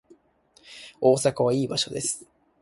[0.99, 2.25] 大阪はいい場所です